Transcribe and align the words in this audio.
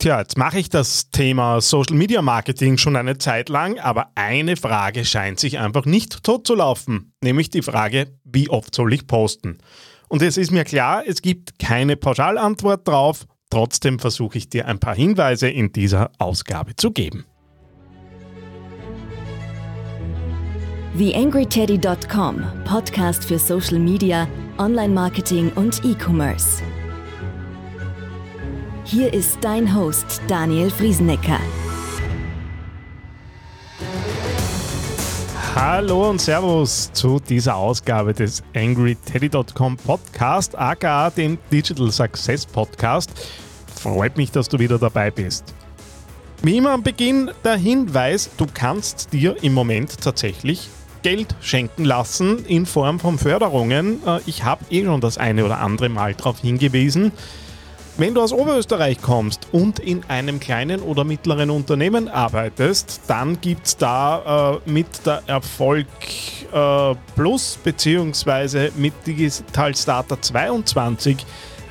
Tja, 0.00 0.20
jetzt 0.20 0.38
mache 0.38 0.60
ich 0.60 0.68
das 0.68 1.10
Thema 1.10 1.60
Social 1.60 1.96
Media 1.96 2.22
Marketing 2.22 2.78
schon 2.78 2.94
eine 2.94 3.18
Zeit 3.18 3.48
lang, 3.48 3.80
aber 3.80 4.12
eine 4.14 4.56
Frage 4.56 5.04
scheint 5.04 5.40
sich 5.40 5.58
einfach 5.58 5.86
nicht 5.86 6.22
totzulaufen, 6.22 7.14
nämlich 7.20 7.50
die 7.50 7.62
Frage, 7.62 8.06
wie 8.22 8.48
oft 8.48 8.72
soll 8.72 8.92
ich 8.92 9.08
posten? 9.08 9.58
Und 10.06 10.22
es 10.22 10.36
ist 10.36 10.52
mir 10.52 10.62
klar, 10.62 11.02
es 11.04 11.20
gibt 11.20 11.58
keine 11.58 11.96
Pauschalantwort 11.96 12.86
drauf, 12.86 13.26
trotzdem 13.50 13.98
versuche 13.98 14.38
ich 14.38 14.48
dir 14.48 14.68
ein 14.68 14.78
paar 14.78 14.94
Hinweise 14.94 15.48
in 15.48 15.72
dieser 15.72 16.12
Ausgabe 16.18 16.76
zu 16.76 16.92
geben. 16.92 17.24
TheAngryTeddy.com, 20.96 22.44
Podcast 22.64 23.24
für 23.24 23.40
Social 23.40 23.80
Media, 23.80 24.28
Online-Marketing 24.58 25.50
und 25.56 25.84
E-Commerce. 25.84 26.62
Hier 28.90 29.12
ist 29.12 29.36
dein 29.42 29.76
Host 29.76 30.22
Daniel 30.28 30.70
Friesenecker. 30.70 31.38
Hallo 35.54 36.08
und 36.08 36.22
Servus 36.22 36.90
zu 36.94 37.20
dieser 37.20 37.56
Ausgabe 37.56 38.14
des 38.14 38.42
AngryTeddy.com 38.54 39.76
Podcast, 39.76 40.56
aka 40.56 41.10
dem 41.10 41.36
Digital 41.52 41.92
Success 41.92 42.46
Podcast. 42.46 43.10
Freut 43.66 44.16
mich, 44.16 44.30
dass 44.30 44.48
du 44.48 44.58
wieder 44.58 44.78
dabei 44.78 45.10
bist. 45.10 45.52
Wie 46.42 46.56
immer 46.56 46.70
am 46.70 46.82
Beginn 46.82 47.30
der 47.44 47.56
Hinweis, 47.56 48.30
du 48.38 48.46
kannst 48.54 49.12
dir 49.12 49.36
im 49.42 49.52
Moment 49.52 50.00
tatsächlich 50.00 50.70
Geld 51.02 51.36
schenken 51.42 51.84
lassen 51.84 52.42
in 52.46 52.64
Form 52.64 53.00
von 53.00 53.18
Förderungen. 53.18 54.00
Äh, 54.06 54.20
ich 54.24 54.44
habe 54.44 54.64
eh 54.70 54.82
schon 54.82 55.02
das 55.02 55.18
eine 55.18 55.44
oder 55.44 55.58
andere 55.58 55.90
Mal 55.90 56.14
darauf 56.14 56.38
hingewiesen. 56.40 57.12
Wenn 58.00 58.14
du 58.14 58.22
aus 58.22 58.32
Oberösterreich 58.32 59.02
kommst 59.02 59.48
und 59.50 59.80
in 59.80 60.04
einem 60.06 60.38
kleinen 60.38 60.82
oder 60.82 61.02
mittleren 61.02 61.50
Unternehmen 61.50 62.06
arbeitest, 62.08 63.00
dann 63.08 63.40
gibt 63.40 63.66
es 63.66 63.76
da 63.76 64.60
äh, 64.64 64.70
mit 64.70 64.86
der 65.04 65.20
Erfolg 65.26 65.88
äh, 66.52 66.94
Plus 67.16 67.58
bzw. 67.64 68.70
mit 68.76 68.92
Digital 69.04 69.74
Starter 69.74 70.22
22 70.22 71.16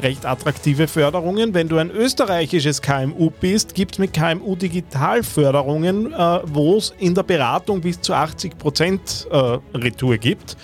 recht 0.02 0.26
attraktive 0.26 0.90
Förderungen. 0.90 1.54
Wenn 1.54 1.70
du 1.70 1.78
ein 1.78 1.92
österreichisches 1.92 2.82
KMU 2.82 3.30
bist, 3.30 3.74
gibt 3.74 3.94
es 3.94 4.00
mit 4.00 4.12
KMU 4.12 4.58
Digitalförderungen, 4.58 6.12
äh, 6.12 6.40
wo 6.44 6.76
es 6.76 6.94
in 7.00 7.16
der 7.16 7.24
Beratung 7.24 7.80
bis 7.80 8.02
zu 8.02 8.14
80% 8.14 9.30
äh, 9.30 9.60
Retour 9.78 10.18
gibt. 10.18 10.58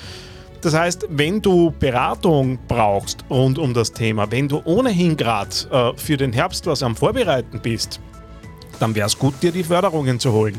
Das 0.63 0.73
heißt, 0.73 1.07
wenn 1.09 1.41
du 1.41 1.71
Beratung 1.77 2.57
brauchst 2.69 3.25
rund 3.29 3.59
um 3.59 3.73
das 3.73 3.91
Thema, 3.91 4.31
wenn 4.31 4.47
du 4.47 4.61
ohnehin 4.63 5.17
gerade 5.17 5.49
äh, 5.69 5.91
für 5.97 6.15
den 6.15 6.31
Herbst 6.31 6.65
was 6.67 6.81
am 6.81 6.95
Vorbereiten 6.95 7.59
bist, 7.61 7.99
dann 8.79 8.95
wäre 8.95 9.07
es 9.07 9.19
gut, 9.19 9.33
dir 9.43 9.51
die 9.51 9.65
Förderungen 9.65 10.21
zu 10.21 10.31
holen. 10.31 10.57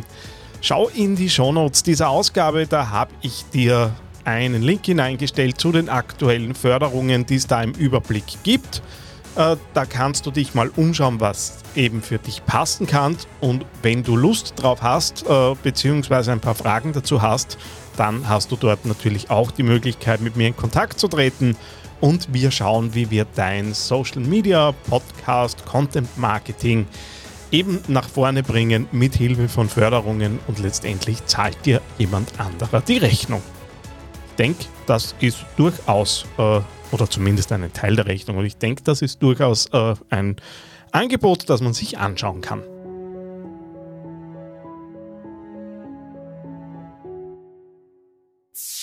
Schau 0.61 0.89
in 0.89 1.17
die 1.17 1.31
Shownotes 1.31 1.83
dieser 1.83 2.11
Ausgabe, 2.11 2.67
da 2.67 2.91
habe 2.91 3.13
ich 3.23 3.47
dir 3.53 3.95
einen 4.25 4.63
Link 4.63 4.85
hineingestellt 4.85 5.59
zu 5.59 5.73
den 5.73 5.89
aktuellen 5.89 6.55
Förderungen, 6.55 7.25
die 7.25 7.37
es 7.37 7.47
da 7.47 7.63
im 7.63 7.73
Überblick 7.73 8.25
gibt. 8.43 8.83
Äh, 9.37 9.57
da 9.75 9.85
kannst 9.85 10.27
du 10.27 10.31
dich 10.31 10.55
mal 10.55 10.71
umschauen, 10.77 11.21
was 11.21 11.59
eben 11.75 12.03
für 12.03 12.19
dich 12.19 12.45
passen 12.47 12.87
kann. 12.87 13.17
Und 13.41 13.67
wenn 13.83 14.03
du 14.03 14.17
Lust 14.17 14.55
drauf 14.57 14.83
hast, 14.83 15.25
äh, 15.29 15.55
beziehungsweise 15.63 16.33
ein 16.33 16.41
paar 16.41 16.55
Fragen 16.55 16.93
dazu 16.93 17.21
hast, 17.21 17.59
dann 17.97 18.29
hast 18.29 18.53
du 18.53 18.57
dort 18.57 18.87
natürlich 18.87 19.31
auch 19.31 19.51
die 19.51 19.63
Möglichkeit, 19.63 20.21
mit 20.21 20.37
mir 20.37 20.49
in 20.49 20.57
Kontakt 20.57 20.99
zu 20.99 21.09
treten 21.09 21.57
und 22.01 22.35
wir 22.35 22.51
schauen, 22.51 22.95
wie 22.95 23.11
wir 23.11 23.25
dein 23.35 23.73
Social 23.73 24.21
Media, 24.21 24.73
Podcast, 24.89 25.65
Content 25.65 26.19
Marketing 26.19 26.87
eben 27.51 27.81
nach 27.89 28.09
vorne 28.09 28.43
bringen 28.43 28.89
mit 28.93 29.15
Hilfe 29.15 29.49
von 29.49 29.69
Förderungen 29.69 30.39
und 30.47 30.59
letztendlich 30.59 31.25
zahlt 31.27 31.57
dir 31.65 31.81
jemand 31.99 32.33
anderer 32.39 32.81
die 32.81 32.99
Rechnung. 32.99 33.43
Ich 34.31 34.37
denke, 34.37 34.65
das 34.87 35.15
ist 35.21 35.47
durchaus, 35.57 36.27
äh, 36.37 36.61
oder 36.95 37.11
zumindest 37.11 37.51
ein 37.51 37.73
Teil 37.73 37.97
der 37.97 38.07
Rechnung, 38.07 38.37
und 38.39 38.45
ich 38.45 38.57
denke, 38.57 38.85
das 38.85 39.03
ist 39.03 39.21
durchaus 39.21 39.67
äh, 39.73 39.95
ein 40.11 40.37
Angebot, 40.93 41.51
das 41.51 41.61
man 41.61 41.75
sich 41.75 41.99
anschauen 41.99 42.41
kann. 42.41 42.63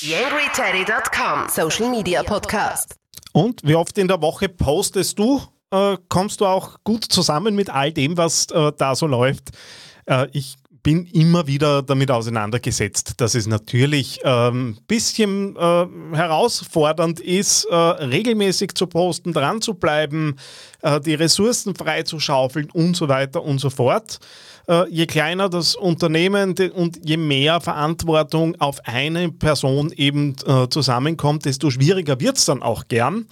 YangryTeddy.com 0.01 1.47
Social 1.47 1.89
Media 1.89 2.21
Podcast. 2.23 2.95
Und 3.31 3.61
wie 3.63 3.75
oft 3.75 3.97
in 3.97 4.09
der 4.09 4.21
Woche 4.21 4.49
postest 4.49 5.17
du? 5.17 5.41
Äh, 5.71 5.95
kommst 6.09 6.41
du 6.41 6.47
auch 6.47 6.79
gut 6.83 7.05
zusammen 7.05 7.55
mit 7.55 7.69
all 7.69 7.93
dem, 7.93 8.17
was 8.17 8.47
äh, 8.47 8.73
da 8.77 8.93
so 8.93 9.07
läuft? 9.07 9.51
Äh, 10.05 10.27
ich 10.33 10.57
bin 10.83 11.05
immer 11.05 11.47
wieder 11.47 11.83
damit 11.83 12.09
auseinandergesetzt, 12.11 13.13
dass 13.17 13.35
es 13.35 13.47
natürlich 13.47 14.25
ein 14.25 14.53
ähm, 14.53 14.77
bisschen 14.87 15.55
äh, 15.55 15.85
herausfordernd 16.13 17.19
ist, 17.19 17.65
äh, 17.65 17.75
regelmäßig 17.75 18.73
zu 18.75 18.87
posten, 18.87 19.33
dran 19.33 19.61
zu 19.61 19.75
bleiben, 19.75 20.37
äh, 20.81 20.99
die 20.99 21.13
Ressourcen 21.13 21.75
freizuschaufeln 21.75 22.69
und 22.71 22.95
so 22.95 23.07
weiter 23.07 23.43
und 23.43 23.59
so 23.59 23.69
fort. 23.69 24.19
Äh, 24.67 24.89
je 24.89 25.05
kleiner 25.05 25.49
das 25.49 25.75
Unternehmen 25.75 26.55
und 26.73 26.99
je 27.03 27.17
mehr 27.17 27.61
Verantwortung 27.61 28.59
auf 28.59 28.79
eine 28.85 29.31
Person 29.31 29.91
eben 29.91 30.35
äh, 30.45 30.67
zusammenkommt, 30.69 31.45
desto 31.45 31.69
schwieriger 31.69 32.19
wird 32.19 32.37
es 32.37 32.45
dann 32.45 32.61
auch 32.61 32.87
gern. 32.87 33.27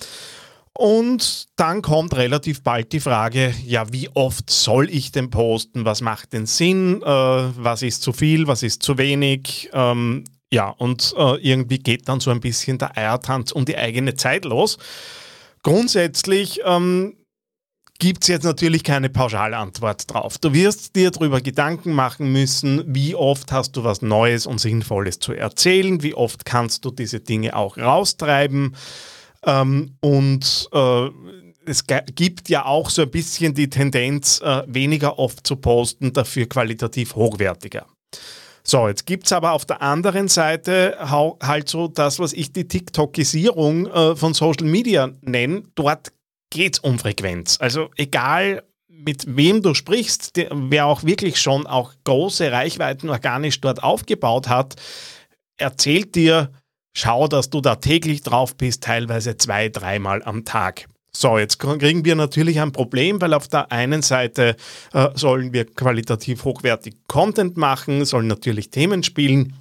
Und 0.79 1.49
dann 1.57 1.81
kommt 1.81 2.15
relativ 2.15 2.63
bald 2.63 2.93
die 2.93 3.01
Frage, 3.01 3.53
ja, 3.65 3.91
wie 3.91 4.07
oft 4.13 4.49
soll 4.49 4.89
ich 4.89 5.11
denn 5.11 5.29
posten? 5.29 5.83
Was 5.83 5.99
macht 5.99 6.31
denn 6.31 6.45
Sinn? 6.45 7.01
Äh, 7.01 7.05
was 7.05 7.81
ist 7.81 8.01
zu 8.01 8.13
viel? 8.13 8.47
Was 8.47 8.63
ist 8.63 8.81
zu 8.81 8.97
wenig? 8.97 9.69
Ähm, 9.73 10.23
ja, 10.53 10.69
und 10.69 11.13
äh, 11.17 11.35
irgendwie 11.41 11.79
geht 11.79 12.07
dann 12.07 12.21
so 12.21 12.31
ein 12.31 12.39
bisschen 12.39 12.77
der 12.77 12.97
Eiertanz 12.97 13.51
um 13.51 13.65
die 13.65 13.75
eigene 13.75 14.15
Zeit 14.15 14.45
los. 14.45 14.77
Grundsätzlich 15.63 16.61
ähm, 16.63 17.17
gibt 17.99 18.23
es 18.23 18.29
jetzt 18.29 18.45
natürlich 18.45 18.85
keine 18.85 19.09
Pauschalantwort 19.09 20.09
drauf. 20.09 20.37
Du 20.37 20.53
wirst 20.53 20.95
dir 20.95 21.11
darüber 21.11 21.41
Gedanken 21.41 21.91
machen 21.91 22.31
müssen, 22.31 22.85
wie 22.87 23.15
oft 23.15 23.51
hast 23.51 23.73
du 23.73 23.83
was 23.83 24.01
Neues 24.01 24.45
und 24.45 24.61
Sinnvolles 24.61 25.19
zu 25.19 25.33
erzählen, 25.33 26.01
wie 26.03 26.13
oft 26.13 26.45
kannst 26.45 26.85
du 26.85 26.91
diese 26.91 27.19
Dinge 27.19 27.57
auch 27.57 27.77
raustreiben. 27.77 28.77
Ähm, 29.45 29.95
und 30.01 30.69
äh, 30.73 31.09
es 31.65 31.85
gibt 31.85 32.49
ja 32.49 32.65
auch 32.65 32.89
so 32.89 33.03
ein 33.03 33.11
bisschen 33.11 33.53
die 33.53 33.69
Tendenz, 33.69 34.41
äh, 34.41 34.63
weniger 34.67 35.19
oft 35.19 35.45
zu 35.45 35.55
posten, 35.55 36.13
dafür 36.13 36.47
qualitativ 36.47 37.15
hochwertiger. 37.15 37.85
So, 38.63 38.87
jetzt 38.87 39.05
gibt 39.05 39.25
es 39.25 39.31
aber 39.31 39.53
auf 39.53 39.65
der 39.65 39.81
anderen 39.81 40.27
Seite 40.27 40.97
halt 40.99 41.69
so 41.69 41.87
das, 41.87 42.19
was 42.19 42.33
ich 42.33 42.51
die 42.51 42.67
TikTokisierung 42.67 43.87
äh, 43.87 44.15
von 44.15 44.33
Social 44.33 44.67
Media 44.67 45.11
nenne. 45.21 45.63
Dort 45.75 46.11
geht 46.49 46.75
es 46.75 46.79
um 46.79 46.99
Frequenz. 46.99 47.57
Also 47.59 47.89
egal 47.95 48.63
mit 48.87 49.25
wem 49.35 49.61
du 49.61 49.73
sprichst, 49.73 50.35
der, 50.35 50.49
wer 50.51 50.85
auch 50.85 51.03
wirklich 51.03 51.39
schon 51.39 51.65
auch 51.65 51.93
große 52.03 52.51
Reichweiten 52.51 53.09
organisch 53.09 53.61
dort 53.61 53.81
aufgebaut 53.81 54.49
hat, 54.49 54.75
erzählt 55.57 56.15
dir, 56.15 56.51
schau, 56.93 57.27
dass 57.27 57.49
du 57.49 57.61
da 57.61 57.75
täglich 57.75 58.23
drauf 58.23 58.55
bist, 58.55 58.83
teilweise 58.83 59.37
zwei, 59.37 59.69
dreimal 59.69 60.23
am 60.23 60.45
Tag. 60.45 60.87
So, 61.11 61.37
jetzt 61.37 61.59
kriegen 61.59 62.05
wir 62.05 62.15
natürlich 62.15 62.59
ein 62.59 62.71
Problem, 62.71 63.19
weil 63.19 63.33
auf 63.33 63.47
der 63.47 63.71
einen 63.71 64.01
Seite 64.01 64.55
äh, 64.93 65.09
sollen 65.15 65.53
wir 65.53 65.65
qualitativ 65.65 66.45
hochwertig 66.45 66.95
Content 67.07 67.57
machen, 67.57 68.05
sollen 68.05 68.27
natürlich 68.27 68.69
Themen 68.69 69.03
spielen. 69.03 69.55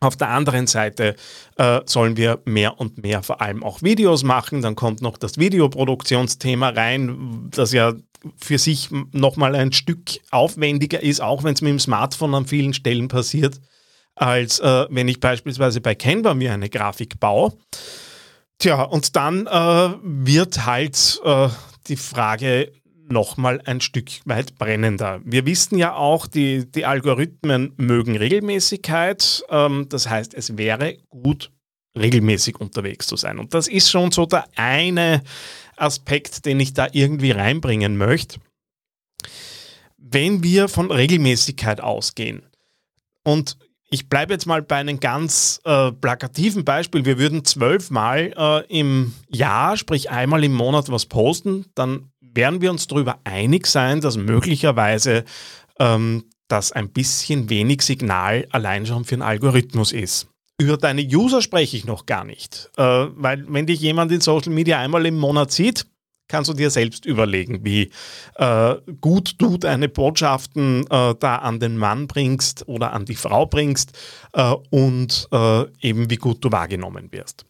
Auf 0.00 0.16
der 0.16 0.28
anderen 0.28 0.66
Seite 0.66 1.16
äh, 1.56 1.80
sollen 1.86 2.16
wir 2.16 2.40
mehr 2.44 2.78
und 2.78 3.02
mehr 3.02 3.22
vor 3.22 3.40
allem 3.40 3.64
auch 3.64 3.82
Videos 3.82 4.22
machen. 4.22 4.62
Dann 4.62 4.76
kommt 4.76 5.02
noch 5.02 5.18
das 5.18 5.38
Videoproduktionsthema 5.38 6.70
rein, 6.70 7.48
das 7.50 7.72
ja 7.72 7.94
für 8.36 8.58
sich 8.58 8.88
nochmal 9.12 9.54
ein 9.54 9.72
Stück 9.72 10.20
aufwendiger 10.30 11.02
ist, 11.02 11.20
auch 11.20 11.44
wenn 11.44 11.54
es 11.54 11.62
mit 11.62 11.70
dem 11.70 11.80
Smartphone 11.80 12.34
an 12.34 12.46
vielen 12.46 12.72
Stellen 12.72 13.08
passiert, 13.08 13.60
als 14.14 14.60
äh, 14.60 14.86
wenn 14.90 15.08
ich 15.08 15.20
beispielsweise 15.20 15.80
bei 15.80 15.94
Canva 15.94 16.34
mir 16.34 16.52
eine 16.52 16.68
Grafik 16.70 17.18
baue. 17.20 17.52
Tja, 18.58 18.82
und 18.82 19.16
dann 19.16 19.46
äh, 19.46 19.94
wird 20.02 20.64
halt 20.64 21.20
äh, 21.24 21.48
die 21.88 21.96
Frage 21.96 22.72
nochmal 23.08 23.60
ein 23.64 23.80
Stück 23.80 24.10
weit 24.24 24.56
brennender. 24.56 25.20
Wir 25.24 25.44
wissen 25.46 25.76
ja 25.76 25.94
auch, 25.94 26.26
die, 26.26 26.70
die 26.70 26.86
Algorithmen 26.86 27.72
mögen 27.76 28.16
Regelmäßigkeit. 28.16 29.44
Ähm, 29.50 29.86
das 29.88 30.08
heißt, 30.08 30.34
es 30.34 30.56
wäre 30.56 30.96
gut, 31.10 31.50
regelmäßig 31.96 32.60
unterwegs 32.60 33.06
zu 33.06 33.16
sein. 33.16 33.38
Und 33.38 33.54
das 33.54 33.68
ist 33.68 33.90
schon 33.90 34.10
so 34.10 34.26
der 34.26 34.46
eine 34.56 35.22
Aspekt, 35.76 36.44
den 36.46 36.60
ich 36.60 36.72
da 36.72 36.88
irgendwie 36.92 37.32
reinbringen 37.32 37.96
möchte. 37.96 38.40
Wenn 39.96 40.42
wir 40.42 40.68
von 40.68 40.90
Regelmäßigkeit 40.90 41.80
ausgehen 41.80 42.46
und 43.24 43.56
ich 43.94 44.08
bleibe 44.08 44.32
jetzt 44.32 44.46
mal 44.46 44.60
bei 44.60 44.76
einem 44.76 44.98
ganz 44.98 45.60
äh, 45.64 45.92
plakativen 45.92 46.64
Beispiel. 46.64 47.04
Wir 47.04 47.16
würden 47.16 47.44
zwölfmal 47.44 48.34
äh, 48.36 48.66
im 48.66 49.14
Jahr, 49.28 49.76
sprich 49.76 50.10
einmal 50.10 50.42
im 50.42 50.52
Monat 50.52 50.90
was 50.90 51.06
posten, 51.06 51.66
dann 51.76 52.10
werden 52.20 52.60
wir 52.60 52.72
uns 52.72 52.88
darüber 52.88 53.20
einig 53.22 53.68
sein, 53.68 54.00
dass 54.00 54.16
möglicherweise 54.16 55.24
ähm, 55.78 56.24
das 56.48 56.72
ein 56.72 56.90
bisschen 56.90 57.48
wenig 57.50 57.82
Signal 57.82 58.48
allein 58.50 58.84
schon 58.84 59.04
für 59.04 59.14
einen 59.14 59.22
Algorithmus 59.22 59.92
ist. 59.92 60.26
Über 60.60 60.76
deine 60.76 61.02
User 61.02 61.40
spreche 61.40 61.76
ich 61.76 61.84
noch 61.84 62.04
gar 62.04 62.24
nicht, 62.24 62.70
äh, 62.76 62.82
weil 62.82 63.44
wenn 63.48 63.66
dich 63.66 63.80
jemand 63.80 64.10
in 64.10 64.20
Social 64.20 64.52
Media 64.52 64.80
einmal 64.80 65.06
im 65.06 65.18
Monat 65.18 65.52
sieht, 65.52 65.86
kannst 66.34 66.50
du 66.50 66.54
dir 66.54 66.70
selbst 66.70 67.06
überlegen, 67.06 67.64
wie 67.64 67.92
äh, 68.34 68.74
gut 69.00 69.36
du 69.38 69.56
deine 69.56 69.88
Botschaften 69.88 70.84
äh, 70.90 71.14
da 71.14 71.36
an 71.36 71.60
den 71.60 71.78
Mann 71.78 72.08
bringst 72.08 72.66
oder 72.66 72.92
an 72.92 73.04
die 73.04 73.14
Frau 73.14 73.46
bringst 73.46 73.96
äh, 74.32 74.52
und 74.70 75.28
äh, 75.30 75.64
eben 75.80 76.10
wie 76.10 76.16
gut 76.16 76.44
du 76.44 76.50
wahrgenommen 76.50 77.12
wirst. 77.12 77.44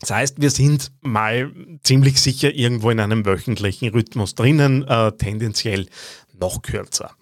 Das 0.00 0.10
heißt, 0.10 0.40
wir 0.40 0.50
sind 0.50 0.90
mal 1.02 1.52
ziemlich 1.84 2.20
sicher 2.20 2.52
irgendwo 2.52 2.90
in 2.90 2.98
einem 2.98 3.24
wöchentlichen 3.24 3.90
Rhythmus 3.90 4.34
drinnen, 4.34 4.82
äh, 4.88 5.12
tendenziell 5.12 5.86
noch 6.36 6.62
kürzer. 6.62 7.14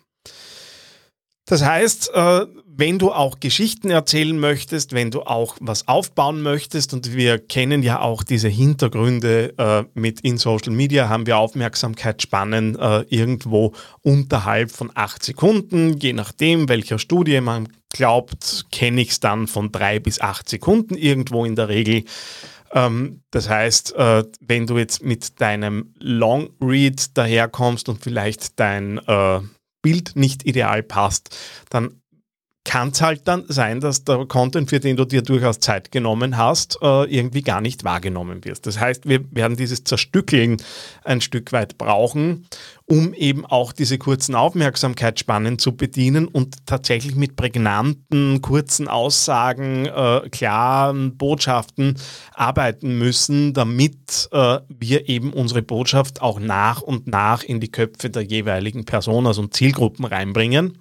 Das 1.48 1.64
heißt, 1.64 2.10
äh, 2.12 2.46
wenn 2.76 2.98
du 2.98 3.10
auch 3.10 3.40
Geschichten 3.40 3.90
erzählen 3.90 4.38
möchtest, 4.38 4.92
wenn 4.92 5.10
du 5.10 5.22
auch 5.22 5.56
was 5.60 5.88
aufbauen 5.88 6.42
möchtest, 6.42 6.92
und 6.92 7.14
wir 7.14 7.38
kennen 7.38 7.82
ja 7.82 8.00
auch 8.00 8.22
diese 8.22 8.48
Hintergründe 8.48 9.54
äh, 9.56 9.84
mit 9.98 10.20
in 10.20 10.36
Social 10.36 10.72
Media, 10.72 11.08
haben 11.08 11.26
wir 11.26 11.38
Aufmerksamkeitsspannen 11.38 12.78
äh, 12.78 13.00
irgendwo 13.08 13.72
unterhalb 14.02 14.70
von 14.70 14.90
acht 14.94 15.24
Sekunden, 15.24 15.96
je 15.98 16.12
nachdem, 16.12 16.68
welcher 16.68 16.98
Studie 16.98 17.40
man 17.40 17.70
glaubt, 17.94 18.66
kenne 18.70 19.00
ich 19.00 19.10
es 19.12 19.20
dann 19.20 19.46
von 19.46 19.72
drei 19.72 19.98
bis 20.00 20.20
acht 20.20 20.50
Sekunden 20.50 20.96
irgendwo 20.96 21.46
in 21.46 21.56
der 21.56 21.68
Regel. 21.68 22.04
Ähm, 22.74 23.22
das 23.30 23.48
heißt, 23.48 23.94
wenn 23.96 24.66
du 24.66 24.76
jetzt 24.76 25.02
mit 25.02 25.40
deinem 25.40 25.94
Long 25.98 26.50
Read 26.60 27.16
daherkommst 27.16 27.88
und 27.88 28.04
vielleicht 28.04 28.60
dein 28.60 29.00
Bild 29.88 30.17
nicht 30.17 30.44
ideal 30.44 30.82
passt, 30.82 31.35
dann 31.70 32.02
kann 32.68 32.90
es 32.90 33.00
halt 33.00 33.26
dann 33.26 33.46
sein, 33.48 33.80
dass 33.80 34.04
der 34.04 34.26
Content, 34.26 34.68
für 34.68 34.78
den 34.78 34.98
du 34.98 35.06
dir 35.06 35.22
durchaus 35.22 35.58
Zeit 35.58 35.90
genommen 35.90 36.36
hast, 36.36 36.78
äh, 36.82 37.04
irgendwie 37.04 37.40
gar 37.40 37.62
nicht 37.62 37.82
wahrgenommen 37.82 38.44
wird. 38.44 38.66
Das 38.66 38.78
heißt, 38.78 39.08
wir 39.08 39.24
werden 39.30 39.56
dieses 39.56 39.84
Zerstückeln 39.84 40.58
ein 41.02 41.22
Stück 41.22 41.52
weit 41.52 41.78
brauchen, 41.78 42.46
um 42.84 43.14
eben 43.14 43.46
auch 43.46 43.72
diese 43.72 43.96
kurzen 43.96 44.34
Aufmerksamkeitsspannen 44.34 45.58
zu 45.58 45.78
bedienen 45.78 46.28
und 46.28 46.66
tatsächlich 46.66 47.16
mit 47.16 47.36
prägnanten, 47.36 48.42
kurzen 48.42 48.86
Aussagen, 48.86 49.86
äh, 49.86 50.28
klaren 50.30 51.16
Botschaften 51.16 51.96
arbeiten 52.34 52.98
müssen, 52.98 53.54
damit 53.54 54.28
äh, 54.30 54.58
wir 54.68 55.08
eben 55.08 55.32
unsere 55.32 55.62
Botschaft 55.62 56.20
auch 56.20 56.38
nach 56.38 56.82
und 56.82 57.06
nach 57.06 57.42
in 57.42 57.60
die 57.60 57.72
Köpfe 57.72 58.10
der 58.10 58.24
jeweiligen 58.24 58.84
Personas 58.84 59.38
und 59.38 59.54
Zielgruppen 59.54 60.04
reinbringen. 60.04 60.76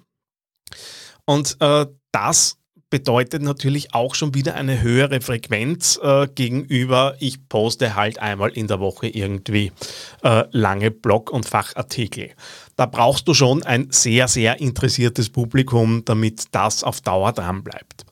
Und 1.28 1.58
äh, 1.60 1.84
das 2.10 2.56
bedeutet 2.88 3.42
natürlich 3.42 3.92
auch 3.92 4.14
schon 4.14 4.34
wieder 4.34 4.54
eine 4.54 4.80
höhere 4.80 5.20
Frequenz 5.20 6.00
äh, 6.02 6.26
gegenüber, 6.26 7.16
ich 7.20 7.50
poste 7.50 7.94
halt 7.96 8.18
einmal 8.18 8.48
in 8.48 8.66
der 8.66 8.80
Woche 8.80 9.08
irgendwie 9.08 9.70
äh, 10.22 10.44
lange 10.52 10.90
Blog- 10.90 11.30
und 11.30 11.44
Fachartikel. 11.44 12.30
Da 12.76 12.86
brauchst 12.86 13.28
du 13.28 13.34
schon 13.34 13.62
ein 13.62 13.88
sehr, 13.90 14.26
sehr 14.26 14.58
interessiertes 14.58 15.28
Publikum, 15.28 16.02
damit 16.06 16.46
das 16.52 16.82
auf 16.82 17.02
Dauer 17.02 17.34
dran 17.34 17.62
bleibt. 17.62 18.06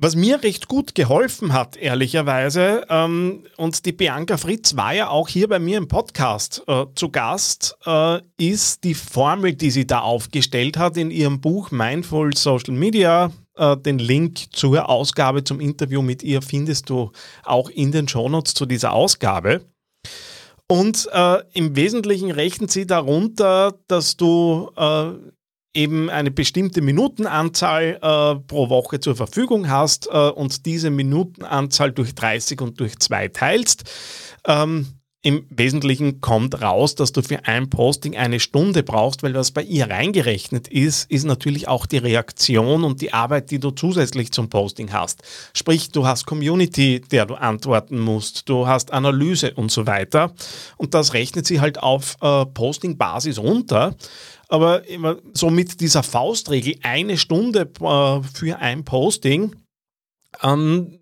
Was 0.00 0.14
mir 0.14 0.44
recht 0.44 0.68
gut 0.68 0.94
geholfen 0.94 1.52
hat, 1.52 1.76
ehrlicherweise, 1.76 2.86
ähm, 2.88 3.44
und 3.56 3.84
die 3.84 3.90
Bianca 3.90 4.36
Fritz 4.36 4.76
war 4.76 4.94
ja 4.94 5.08
auch 5.08 5.26
hier 5.26 5.48
bei 5.48 5.58
mir 5.58 5.76
im 5.76 5.88
Podcast 5.88 6.62
äh, 6.68 6.86
zu 6.94 7.10
Gast, 7.10 7.76
äh, 7.84 8.20
ist 8.36 8.84
die 8.84 8.94
Formel, 8.94 9.54
die 9.54 9.72
sie 9.72 9.88
da 9.88 10.02
aufgestellt 10.02 10.76
hat 10.76 10.96
in 10.96 11.10
ihrem 11.10 11.40
Buch 11.40 11.72
Mindful 11.72 12.36
Social 12.36 12.74
Media. 12.74 13.32
Äh, 13.56 13.76
den 13.76 13.98
Link 13.98 14.54
zur 14.54 14.88
Ausgabe, 14.88 15.42
zum 15.42 15.58
Interview 15.58 16.00
mit 16.00 16.22
ihr 16.22 16.42
findest 16.42 16.90
du 16.90 17.10
auch 17.42 17.68
in 17.68 17.90
den 17.90 18.06
Shownotes 18.06 18.54
zu 18.54 18.66
dieser 18.66 18.92
Ausgabe. 18.92 19.64
Und 20.68 21.08
äh, 21.12 21.38
im 21.54 21.74
Wesentlichen 21.74 22.30
rechnen 22.30 22.68
sie 22.68 22.86
darunter, 22.86 23.74
dass 23.88 24.16
du 24.16 24.70
äh, 24.76 25.10
eben 25.78 26.10
eine 26.10 26.32
bestimmte 26.32 26.82
Minutenanzahl 26.82 27.98
äh, 28.02 28.40
pro 28.46 28.68
Woche 28.68 28.98
zur 28.98 29.14
Verfügung 29.14 29.70
hast 29.70 30.08
äh, 30.10 30.30
und 30.30 30.66
diese 30.66 30.90
Minutenanzahl 30.90 31.92
durch 31.92 32.14
30 32.14 32.60
und 32.60 32.80
durch 32.80 32.98
2 32.98 33.28
teilst. 33.28 33.84
Ähm, 34.44 34.88
im 35.22 35.46
Wesentlichen 35.50 36.20
kommt 36.20 36.62
raus, 36.62 36.94
dass 36.94 37.12
du 37.12 37.22
für 37.22 37.44
ein 37.44 37.70
Posting 37.70 38.16
eine 38.16 38.38
Stunde 38.38 38.84
brauchst, 38.84 39.22
weil 39.22 39.34
was 39.34 39.50
bei 39.50 39.62
ihr 39.62 39.90
reingerechnet 39.90 40.68
ist, 40.68 41.10
ist 41.10 41.24
natürlich 41.24 41.66
auch 41.66 41.86
die 41.86 41.98
Reaktion 41.98 42.84
und 42.84 43.00
die 43.00 43.12
Arbeit, 43.12 43.50
die 43.50 43.58
du 43.58 43.72
zusätzlich 43.72 44.32
zum 44.32 44.48
Posting 44.48 44.92
hast. 44.92 45.22
Sprich, 45.54 45.90
du 45.90 46.06
hast 46.06 46.24
Community, 46.24 47.00
der 47.00 47.26
du 47.26 47.34
antworten 47.34 47.98
musst, 47.98 48.48
du 48.48 48.68
hast 48.68 48.92
Analyse 48.92 49.54
und 49.54 49.72
so 49.72 49.86
weiter. 49.86 50.32
Und 50.76 50.94
das 50.94 51.14
rechnet 51.14 51.46
sie 51.46 51.60
halt 51.60 51.82
auf 51.82 52.16
äh, 52.20 52.46
Posting-Basis 52.46 53.38
runter 53.38 53.96
aber 54.48 54.88
immer 54.88 55.18
so 55.34 55.50
mit 55.50 55.80
dieser 55.80 56.02
Faustregel 56.02 56.76
eine 56.82 57.16
Stunde 57.18 57.70
äh, 57.80 58.22
für 58.22 58.58
ein 58.58 58.84
Posting, 58.84 59.54
ähm, 60.42 60.98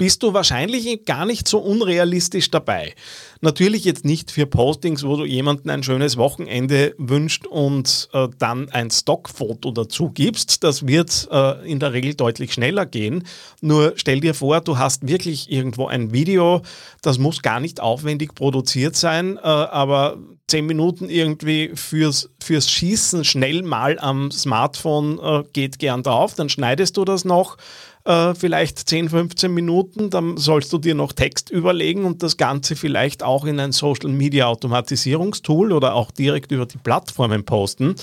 bist 0.00 0.22
du 0.22 0.32
wahrscheinlich 0.32 1.04
gar 1.04 1.26
nicht 1.26 1.46
so 1.46 1.58
unrealistisch 1.58 2.50
dabei. 2.50 2.94
Natürlich 3.42 3.84
jetzt 3.84 4.06
nicht 4.06 4.30
für 4.30 4.46
Postings, 4.46 5.04
wo 5.04 5.14
du 5.14 5.26
jemanden 5.26 5.68
ein 5.68 5.82
schönes 5.82 6.16
Wochenende 6.16 6.94
wünscht 6.96 7.46
und 7.46 8.08
äh, 8.14 8.28
dann 8.38 8.70
ein 8.70 8.90
Stockfoto 8.90 9.72
dazu 9.72 10.08
gibst. 10.08 10.64
Das 10.64 10.86
wird 10.86 11.28
äh, 11.30 11.70
in 11.70 11.80
der 11.80 11.92
Regel 11.92 12.14
deutlich 12.14 12.54
schneller 12.54 12.86
gehen. 12.86 13.24
Nur 13.60 13.92
stell 13.96 14.20
dir 14.20 14.32
vor, 14.32 14.62
du 14.62 14.78
hast 14.78 15.06
wirklich 15.06 15.52
irgendwo 15.52 15.86
ein 15.86 16.14
Video, 16.14 16.62
das 17.02 17.18
muss 17.18 17.42
gar 17.42 17.60
nicht 17.60 17.80
aufwendig 17.80 18.34
produziert 18.34 18.96
sein, 18.96 19.36
äh, 19.36 19.40
aber 19.40 20.16
zehn 20.50 20.66
Minuten 20.66 21.08
irgendwie 21.08 21.70
fürs, 21.74 22.30
fürs 22.42 22.70
Schießen 22.70 23.24
schnell 23.24 23.62
mal 23.62 23.98
am 23.98 24.30
Smartphone 24.30 25.18
äh, 25.18 25.44
geht 25.52 25.78
gern 25.78 26.02
drauf. 26.02 26.34
Dann 26.34 26.48
schneidest 26.48 26.96
du 26.96 27.04
das 27.04 27.24
noch 27.24 27.56
äh, 28.04 28.34
vielleicht 28.34 28.78
10, 28.78 29.10
15 29.10 29.52
Minuten, 29.52 30.10
dann 30.10 30.36
sollst 30.36 30.72
du 30.72 30.78
dir 30.78 30.94
noch 30.94 31.12
Text 31.12 31.50
überlegen 31.50 32.04
und 32.04 32.22
das 32.22 32.36
Ganze 32.36 32.76
vielleicht 32.76 33.22
auch 33.22 33.44
in 33.44 33.60
ein 33.60 33.72
Social 33.72 34.10
Media 34.10 34.46
Automatisierungstool 34.46 35.72
oder 35.72 35.94
auch 35.94 36.10
direkt 36.10 36.52
über 36.52 36.66
die 36.66 36.78
Plattformen 36.78 37.44
posten. 37.44 37.94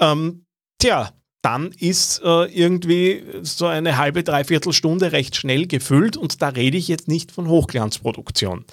Ähm, 0.00 0.46
tja, 0.78 1.10
dann 1.42 1.70
ist 1.78 2.22
äh, 2.24 2.46
irgendwie 2.46 3.22
so 3.42 3.66
eine 3.66 3.98
halbe, 3.98 4.24
dreiviertel 4.24 4.72
Stunde 4.72 5.12
recht 5.12 5.36
schnell 5.36 5.66
gefüllt 5.66 6.16
und 6.16 6.42
da 6.42 6.48
rede 6.48 6.76
ich 6.76 6.88
jetzt 6.88 7.06
nicht 7.06 7.30
von 7.30 7.48
Hochglanzproduktion. 7.48 8.64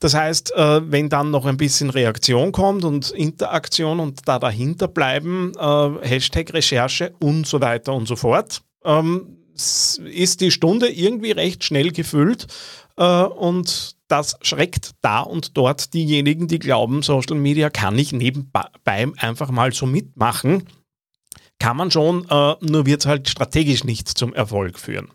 Das 0.00 0.14
heißt, 0.14 0.54
äh, 0.56 0.90
wenn 0.90 1.10
dann 1.10 1.30
noch 1.30 1.44
ein 1.44 1.58
bisschen 1.58 1.90
Reaktion 1.90 2.52
kommt 2.52 2.84
und 2.84 3.10
Interaktion 3.10 4.00
und 4.00 4.26
da 4.26 4.38
dahinter 4.38 4.88
bleiben, 4.88 5.52
äh, 5.58 5.90
Hashtag 6.08 6.54
Recherche 6.54 7.12
und 7.20 7.46
so 7.46 7.60
weiter 7.60 7.92
und 7.92 8.08
so 8.08 8.16
fort, 8.16 8.62
ähm, 8.84 9.36
ist 9.54 10.40
die 10.40 10.50
Stunde 10.50 10.88
irgendwie 10.88 11.32
recht 11.32 11.64
schnell 11.64 11.92
gefüllt 11.92 12.46
äh, 12.96 13.04
und 13.04 13.96
das 14.08 14.38
schreckt 14.40 14.92
da 15.02 15.20
und 15.20 15.56
dort 15.58 15.92
diejenigen, 15.92 16.48
die 16.48 16.58
glauben, 16.58 17.02
Social 17.02 17.36
Media 17.36 17.68
kann 17.68 17.98
ich 17.98 18.12
nebenbei 18.12 19.06
einfach 19.18 19.50
mal 19.50 19.72
so 19.72 19.86
mitmachen. 19.86 20.64
Kann 21.60 21.76
man 21.76 21.92
schon, 21.92 22.26
nur 22.60 22.86
wird 22.86 23.02
es 23.02 23.06
halt 23.06 23.28
strategisch 23.28 23.84
nicht 23.84 24.08
zum 24.08 24.34
Erfolg 24.34 24.80
führen. 24.80 25.10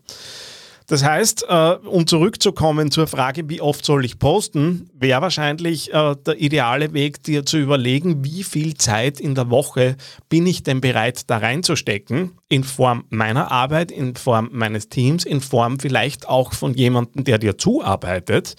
Das 0.88 1.02
heißt, 1.02 1.46
äh, 1.48 1.78
um 1.84 2.06
zurückzukommen 2.06 2.92
zur 2.92 3.08
Frage, 3.08 3.48
wie 3.48 3.60
oft 3.60 3.84
soll 3.84 4.04
ich 4.04 4.20
posten, 4.20 4.88
wäre 4.94 5.20
wahrscheinlich 5.20 5.92
äh, 5.92 6.14
der 6.14 6.40
ideale 6.40 6.92
Weg, 6.92 7.24
dir 7.24 7.44
zu 7.44 7.58
überlegen, 7.58 8.24
wie 8.24 8.44
viel 8.44 8.74
Zeit 8.74 9.18
in 9.18 9.34
der 9.34 9.50
Woche 9.50 9.96
bin 10.28 10.46
ich 10.46 10.62
denn 10.62 10.80
bereit, 10.80 11.28
da 11.28 11.38
reinzustecken, 11.38 12.38
in 12.48 12.62
Form 12.62 13.04
meiner 13.10 13.50
Arbeit, 13.50 13.90
in 13.90 14.14
Form 14.14 14.48
meines 14.52 14.88
Teams, 14.88 15.24
in 15.24 15.40
Form 15.40 15.80
vielleicht 15.80 16.28
auch 16.28 16.52
von 16.52 16.74
jemandem, 16.74 17.24
der 17.24 17.38
dir 17.38 17.58
zuarbeitet. 17.58 18.54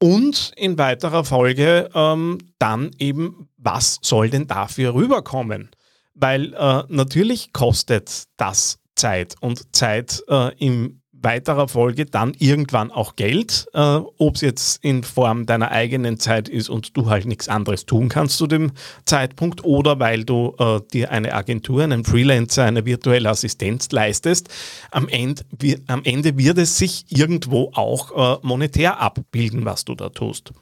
Und 0.00 0.52
in 0.56 0.78
weiterer 0.78 1.24
Folge 1.24 1.90
ähm, 1.92 2.38
dann 2.60 2.92
eben, 2.98 3.48
was 3.56 3.98
soll 4.00 4.30
denn 4.30 4.46
dafür 4.46 4.94
rüberkommen? 4.94 5.70
Weil 6.14 6.54
äh, 6.54 6.84
natürlich 6.88 7.52
kostet 7.52 8.24
das 8.36 8.78
Zeit 8.94 9.34
und 9.40 9.74
Zeit 9.74 10.22
äh, 10.28 10.54
im 10.58 11.00
weiterer 11.22 11.68
Folge 11.68 12.06
dann 12.06 12.34
irgendwann 12.38 12.90
auch 12.90 13.16
Geld, 13.16 13.66
äh, 13.74 13.78
ob 14.18 14.36
es 14.36 14.40
jetzt 14.40 14.84
in 14.84 15.02
Form 15.02 15.46
deiner 15.46 15.70
eigenen 15.70 16.18
Zeit 16.18 16.48
ist 16.48 16.68
und 16.68 16.96
du 16.96 17.10
halt 17.10 17.26
nichts 17.26 17.48
anderes 17.48 17.86
tun 17.86 18.08
kannst 18.08 18.38
zu 18.38 18.46
dem 18.46 18.72
Zeitpunkt 19.04 19.64
oder 19.64 19.98
weil 19.98 20.24
du 20.24 20.54
äh, 20.58 20.80
dir 20.92 21.10
eine 21.10 21.32
Agentur, 21.32 21.82
einen 21.82 22.04
Freelancer, 22.04 22.64
eine 22.64 22.86
virtuelle 22.86 23.30
Assistenz 23.30 23.90
leistest. 23.90 24.48
Am 24.90 25.08
Ende, 25.08 25.42
wir, 25.58 25.80
am 25.86 26.02
Ende 26.04 26.38
wird 26.38 26.58
es 26.58 26.78
sich 26.78 27.04
irgendwo 27.08 27.70
auch 27.74 28.38
äh, 28.42 28.46
monetär 28.46 29.00
abbilden, 29.00 29.64
was 29.64 29.84
du 29.84 29.94
da 29.94 30.08
tust. 30.08 30.52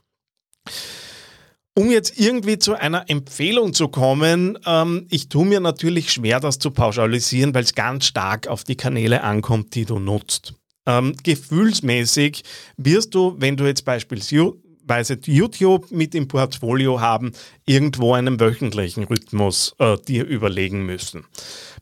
Um 1.78 1.90
jetzt 1.90 2.18
irgendwie 2.18 2.58
zu 2.58 2.74
einer 2.74 3.10
Empfehlung 3.10 3.74
zu 3.74 3.88
kommen, 3.88 4.58
ähm, 4.64 5.06
ich 5.10 5.28
tue 5.28 5.44
mir 5.44 5.60
natürlich 5.60 6.10
schwer, 6.10 6.40
das 6.40 6.58
zu 6.58 6.70
pauschalisieren, 6.70 7.54
weil 7.54 7.64
es 7.64 7.74
ganz 7.74 8.06
stark 8.06 8.46
auf 8.48 8.64
die 8.64 8.76
Kanäle 8.76 9.22
ankommt, 9.22 9.74
die 9.74 9.84
du 9.84 9.98
nutzt. 9.98 10.54
Ähm, 10.86 11.14
gefühlsmäßig 11.22 12.44
wirst 12.78 13.14
du, 13.14 13.34
wenn 13.38 13.58
du 13.58 13.66
jetzt 13.66 13.84
beispielsweise 13.84 15.18
YouTube 15.24 15.90
mit 15.90 16.14
im 16.14 16.28
Portfolio 16.28 17.02
haben, 17.02 17.32
irgendwo 17.66 18.14
einen 18.14 18.40
wöchentlichen 18.40 19.04
Rhythmus 19.04 19.74
äh, 19.78 19.98
dir 19.98 20.24
überlegen 20.24 20.86
müssen. 20.86 21.26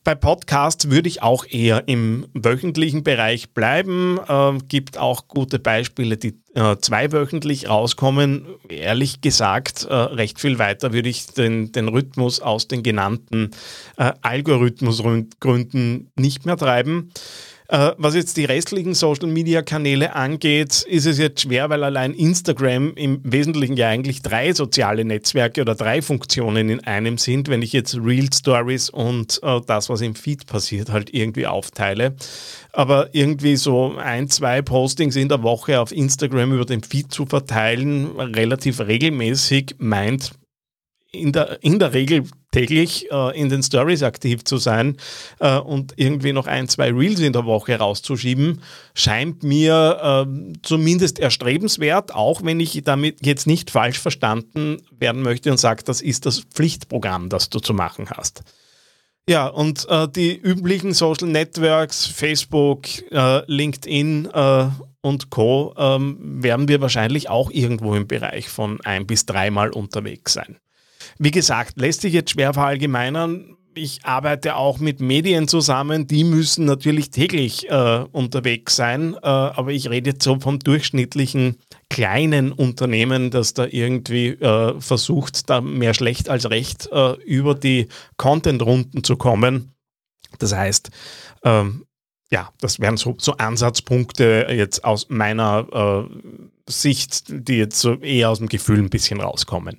Bei 0.05 0.15
Podcasts 0.15 0.91
würde 0.91 1.09
ich 1.09 1.23
auch 1.23 1.47
eher 1.49 1.89
im 1.89 2.27
wöchentlichen 2.35 3.05
Bereich 3.05 3.55
bleiben. 3.55 4.21
Äh, 4.29 4.59
gibt 4.69 4.99
auch 4.99 5.29
gute 5.29 5.59
Beispiele, 5.59 6.19
die 6.19 6.39
äh, 6.55 6.77
zweiwöchentlich 6.77 7.71
rauskommen. 7.71 8.47
Ehrlich 8.69 9.23
gesagt, 9.23 9.85
äh, 9.85 9.95
recht 9.95 10.39
viel 10.41 10.59
weiter 10.59 10.93
würde 10.93 11.09
ich 11.09 11.29
den, 11.29 11.73
den 11.73 11.89
Rhythmus 11.89 12.41
aus 12.41 12.69
den 12.69 12.83
genannten 12.83 13.53
äh, 13.97 14.13
Algorithmusgründen 14.21 16.13
nicht 16.17 16.45
mehr 16.45 16.59
treiben. 16.59 17.11
Äh, 17.69 17.93
was 17.97 18.15
jetzt 18.15 18.37
die 18.37 18.45
restlichen 18.45 18.93
Social-Media-Kanäle 18.93 20.15
angeht, 20.15 20.83
ist 20.83 21.07
es 21.07 21.19
jetzt 21.19 21.41
schwer, 21.41 21.71
weil 21.71 21.83
allein 21.83 22.13
Instagram 22.13 22.93
im 22.95 23.21
Wesentlichen 23.25 23.77
ja 23.77 23.89
eigentlich 23.89 24.21
drei 24.21 24.53
soziale 24.53 25.05
Netzwerke 25.05 25.63
oder 25.63 25.75
drei 25.75 26.03
Funktionen 26.03 26.69
in 26.69 26.81
einem 26.85 27.17
sind, 27.17 27.49
wenn 27.49 27.63
ich 27.63 27.73
jetzt 27.73 27.97
Real 27.97 28.29
Stories 28.33 28.91
und 28.91 29.41
äh, 29.43 29.61
das, 29.67 29.89
was 29.89 30.03
im 30.03 30.15
Feed 30.15 30.47
passiert, 30.47 30.91
halt 30.91 31.15
irgendwie 31.15 31.47
aufteile. 31.47 32.15
Aber 32.73 33.15
irgendwie 33.15 33.57
so 33.57 33.95
ein, 33.97 34.29
zwei 34.29 34.61
Postings 34.61 35.17
in 35.17 35.31
der 35.31 35.43
Woche 35.43 35.81
auf 35.81 35.91
Instagram 35.91 36.53
über 36.53 36.67
den 36.67 36.83
Feed 36.83 37.13
zu 37.13 37.25
verteilen, 37.25 38.11
relativ 38.19 38.81
regelmäßig, 38.81 39.77
meint 39.79 40.33
in 41.13 41.33
der, 41.33 41.63
in 41.63 41.79
der 41.79 41.95
Regel 41.95 42.25
täglich 42.55 43.11
äh, 43.11 43.39
in 43.39 43.49
den 43.49 43.63
Stories 43.63 44.03
aktiv 44.03 44.45
zu 44.45 44.59
sein 44.59 44.97
äh, 45.41 45.59
und 45.59 45.95
irgendwie 45.97 46.33
noch 46.33 46.47
ein, 46.47 46.69
zwei 46.69 46.93
Reels 46.93 47.21
in 47.21 47.33
der 47.33 47.45
Woche 47.45 47.77
rauszuschieben, 47.77 48.63
scheint 48.95 49.43
mir 49.43 50.27
äh, 50.27 50.53
zumindest 50.63 51.19
erstrebenswert, 51.19 52.15
auch 52.15 52.45
wenn 52.45 52.61
ich 52.61 52.81
damit 52.85 53.27
jetzt 53.27 53.47
nicht 53.47 53.71
falsch 53.71 53.99
verstanden 53.99 54.81
werden 54.91 55.23
möchte 55.23 55.51
und 55.51 55.59
sage, 55.59 55.83
das 55.85 56.01
ist 56.01 56.27
das 56.27 56.41
Pflichtprogramm, 56.41 57.29
das 57.29 57.51
du 57.51 57.59
zu 57.59 57.75
machen 57.75 58.09
hast. 58.11 58.43
Ja, 59.29 59.47
und 59.47 59.89
äh, 59.89 60.07
die 60.07 60.37
üblichen 60.37 60.93
Social 60.93 61.29
Networks, 61.29 62.07
Facebook, 62.07 62.87
äh, 63.11 63.43
LinkedIn 63.51 64.29
äh, 64.33 64.67
und 65.01 65.31
Co. 65.31 65.75
Ähm, 65.77 66.19
werden 66.43 66.69
wir 66.69 66.81
wahrscheinlich 66.81 67.29
auch 67.31 67.51
irgendwo 67.51 67.95
im 67.95 68.07
Bereich 68.07 68.49
von 68.49 68.81
ein 68.83 69.07
bis 69.07 69.27
dreimal 69.27 69.71
unterwegs 69.71 70.35
sein. 70.35 70.59
Wie 71.19 71.31
gesagt, 71.31 71.81
lässt 71.81 72.03
sich 72.03 72.13
jetzt 72.13 72.31
schwer 72.31 72.55
verallgemeinern. 72.55 73.57
Ich 73.77 74.05
arbeite 74.05 74.55
auch 74.55 74.79
mit 74.79 75.01
Medien 75.01 75.49
zusammen, 75.49 76.07
die 76.07 76.23
müssen 76.23 76.65
natürlich 76.65 77.11
täglich 77.11 77.69
äh, 77.69 78.05
unterwegs 78.13 78.77
sein, 78.77 79.15
äh, 79.15 79.27
aber 79.27 79.73
ich 79.73 79.91
rede 79.91 80.11
jetzt 80.11 80.23
so 80.23 80.39
vom 80.39 80.61
durchschnittlichen 80.61 81.57
kleinen 81.91 82.53
Unternehmen, 82.53 83.33
das 83.33 83.53
da 83.53 83.67
irgendwie 83.67 84.29
äh, 84.29 84.81
versucht, 84.81 85.51
da 85.51 85.61
mehr 85.61 85.93
schlecht 85.93 86.29
als 86.29 86.49
recht 86.51 86.89
äh, 86.93 87.15
über 87.25 87.57
die 87.57 87.89
Content-Runden 88.17 89.03
zu 89.03 89.17
kommen. 89.17 89.73
Das 90.39 90.55
heißt, 90.55 90.91
ähm, 91.43 91.85
ja, 92.31 92.51
das 92.61 92.81
wären 92.81 92.97
so, 92.97 93.17
so, 93.19 93.33
Ansatzpunkte 93.37 94.49
jetzt 94.51 94.85
aus 94.85 95.09
meiner 95.09 96.09
äh, 96.09 96.71
Sicht, 96.71 97.27
die 97.29 97.59
jetzt 97.59 97.79
so 97.79 97.95
eher 97.95 98.31
aus 98.31 98.39
dem 98.39 98.49
Gefühl 98.49 98.79
ein 98.79 98.91
bisschen 98.91 99.21
rauskommen. 99.21 99.79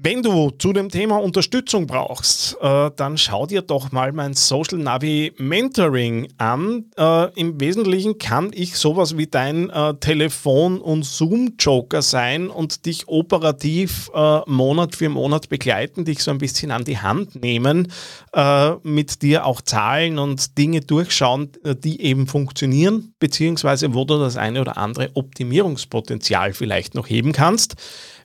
Wenn 0.00 0.22
du 0.22 0.50
zu 0.50 0.72
dem 0.72 0.90
Thema 0.90 1.16
Unterstützung 1.16 1.88
brauchst, 1.88 2.56
äh, 2.60 2.90
dann 2.94 3.18
schau 3.18 3.46
dir 3.46 3.62
doch 3.62 3.90
mal 3.90 4.12
mein 4.12 4.34
Social 4.34 4.78
Navi 4.78 5.32
Mentoring 5.38 6.28
an. 6.38 6.84
Äh, 6.96 7.32
Im 7.34 7.60
Wesentlichen 7.60 8.16
kann 8.16 8.52
ich 8.54 8.76
sowas 8.76 9.16
wie 9.16 9.26
dein 9.26 9.70
äh, 9.70 9.94
Telefon- 9.94 10.80
und 10.80 11.04
Zoom-Joker 11.04 12.02
sein 12.02 12.48
und 12.48 12.86
dich 12.86 13.08
operativ 13.08 14.08
äh, 14.14 14.38
Monat 14.46 14.94
für 14.94 15.08
Monat 15.08 15.48
begleiten, 15.48 16.04
dich 16.04 16.22
so 16.22 16.30
ein 16.30 16.38
bisschen 16.38 16.70
an 16.70 16.84
die 16.84 16.98
Hand 16.98 17.34
nehmen, 17.34 17.90
äh, 18.34 18.74
mit 18.84 19.22
dir 19.22 19.46
auch 19.46 19.62
Zahlen 19.62 20.20
und 20.20 20.56
Dinge 20.58 20.80
durchschauen, 20.80 21.50
äh, 21.64 21.74
die 21.74 22.02
eben 22.02 22.28
funktionieren, 22.28 23.14
beziehungsweise 23.18 23.92
wo 23.94 24.04
du 24.04 24.16
das 24.20 24.36
eine 24.36 24.60
oder 24.60 24.78
andere 24.78 25.10
Optimierungspotenzial 25.14 26.52
vielleicht 26.52 26.94
noch 26.94 27.08
heben 27.08 27.32
kannst. 27.32 27.74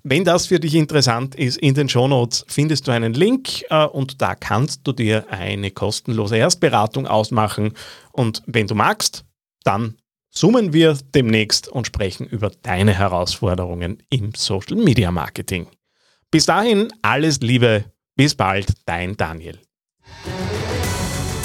Wenn 0.05 0.25
das 0.25 0.48
für 0.48 0.60
dich 0.60 0.75
interessant 0.75 1.33
ist, 1.36 1.57
in 1.57 1.75
den 1.75 1.88
Shownotes 1.88 2.43
findest 2.50 2.88
du 2.88 2.91
einen 2.91 3.13
Link 3.13 3.63
äh, 3.69 3.86
und 3.86 4.22
da 4.22 4.36
kannst 4.36 4.81
du 4.86 4.91
dir 4.91 5.25
eine 5.29 5.72
kostenlose 5.72 6.36
Erstberatung 6.36 7.07
ausmachen. 7.07 7.72
Und 8.12 8.43
wenn 8.45 8.67
du 8.67 8.75
magst, 8.75 9.24
dann 9.63 9.95
zoomen 10.29 10.74
wir 10.74 10.98
demnächst 11.15 11.69
und 11.69 11.88
sprechen 11.88 12.27
über 12.27 12.51
deine 12.63 12.93
Herausforderungen 12.93 14.03
im 14.10 14.33
Social 14.36 14.75
Media 14.75 15.10
Marketing. 15.10 15.67
Bis 16.29 16.48
dahin 16.48 16.91
alles 17.01 17.39
Liebe, 17.39 17.86
bis 18.17 18.36
bald, 18.36 18.74
dein 18.86 19.15
Daniel. 19.15 19.57